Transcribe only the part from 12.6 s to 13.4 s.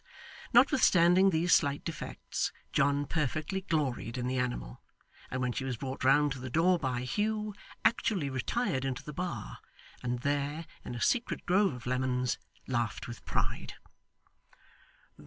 laughed with